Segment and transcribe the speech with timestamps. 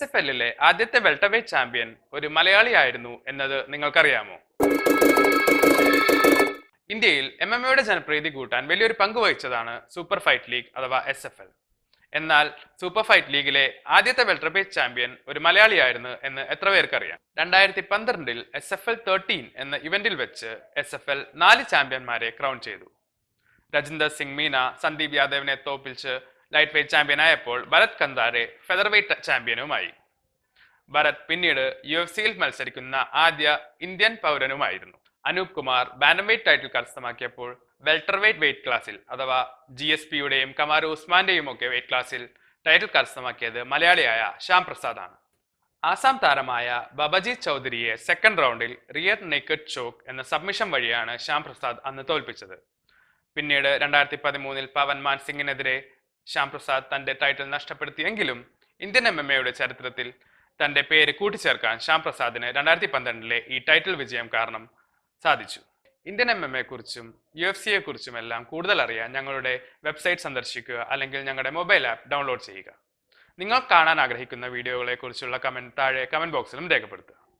[0.00, 4.36] S F എല്ലിലെ ആദ്യത്തെ വെൽട്ടർവെയ്റ്റ് champion ഒരു മലയാളിയായിരുന്നു എന്നത് നിങ്ങൾക്കറിയാമോ?
[6.94, 11.42] ഇന്ത്യയിൽ എം എം എയുടെ ജനപ്രീതി കൂട്ടാൻ വലിയൊരു പങ്ക് വഹിച്ചതാണ് സൂപ്പർ ഫൈറ്റ് ലീഗ് അഥവാ എസ് എഫ്
[11.44, 11.50] എൽ
[12.12, 12.46] എന്നാൽ
[12.82, 13.66] സൂപ്പർ ഫൈറ്റ് ലീഗിലെ
[13.96, 17.20] ആദ്യത്തെ വെൽട്ടർവെയ്റ്റ് ചാമ്പ്യൻ ഒരു മലയാളിയായിരുന്നു എന്ന് എത്ര പേർക്കറിയാം?
[17.42, 20.50] രണ്ടായിരത്തി പന്ത്രണ്ടിൽ എസ് എഫ് എൽ തേർട്ടീൻ എന്ന ഇവന്റിൽ വെച്ച്
[20.82, 22.88] എസ് എഫ് എൽ നാല് ചാമ്പ്യന്മാരെ ക്രൗൺ ചെയ്തു.
[23.72, 26.14] രജിന്ദർ സിംഗ് മീന സന്ദീപ് യാദവിനെ തോപ്പിച്ച്
[26.54, 29.90] ലൈറ്റ് വെയ്റ്റ് ചാമ്പ്യനായപ്പോൾ ഭരത് കന്താരെ ഫെദർ വെയ്റ്റ് ചാമ്പ്യനുമായി
[30.94, 33.48] ഭരത് പിന്നീട് യു എഫ് സിയിൽ മത്സരിക്കുന്ന ആദ്യ
[33.86, 34.96] Indian പൗരനുമായിരുന്നു.
[35.24, 37.50] Anoop Kumar bantam weight title കരസ്ഥമാക്കിയപ്പോൾ
[37.86, 39.38] welter weight weight ക്ലാസ്സിൽ അഥവാ
[39.78, 42.22] ജി എസ് പിയുടെയും കമാർ ഉസ്മാന്റെയും ഒക്കെ വെയ്റ്റ് ക്ലാസ്സിൽ
[42.66, 45.16] ടൈറ്റിൽ കരസ്ഥമാക്കിയത് മലയാളിയായ ശ്യാം പ്രസാദ് ആണ്.
[45.82, 52.02] ആസാം താരമായ Babaji ചൗധരിയെ second round rear naked choke എന്ന സബ്മിഷൻ വഴിയാണ് ശ്യാം പ്രസാദ് അന്ന്
[52.10, 52.56] തോൽപ്പിച്ചത്.
[53.36, 55.76] പിന്നീട് രണ്ടായിരത്തി പതിമൂന്നിൽ പവൻ മാൻ സിംഗിനെതിരെ
[56.32, 58.40] ശ്യാം പ്രസാദ് തന്റെ ടൈറ്റിൽ നഷ്ടപ്പെടുത്തിയെങ്കിലും
[58.80, 60.08] ഇന്ത്യൻ എം എം എയുടെ ചരിത്രത്തിൽ
[60.60, 64.64] തന്റെ പേര് കൂട്ടിച്ചേർക്കാൻ ശ്യാം പ്രസാദിന് രണ്ടായിരത്തി പന്ത്രണ്ടിലെ ഈ ടൈറ്റിൽ വിജയം കാരണം
[65.24, 65.60] സാധിച്ചു.
[66.06, 67.06] ഇന്ത്യൻ എം എം എ കുറിച്ചും
[67.40, 72.44] യു എഫ് സിയെ കുറിച്ചും എല്ലാം കൂടുതൽ അറിയാൻ ഞങ്ങളുടെ വെബ്സൈറ്റ് സന്ദർശിക്കുക അല്ലെങ്കിൽ ഞങ്ങളുടെ മൊബൈൽ ആപ്പ് ഡൗൺലോഡ്
[72.48, 72.70] ചെയ്യുക.
[73.38, 77.19] നിങ്ങൾ കാണാൻ ആഗ്രഹിക്കുന്ന വീഡിയോകളെ കുറിച്ചുള്ള കമന്റ് താഴെ കമന്റ് ബോക്സിലും രേഖപ്പെടുത്തുക.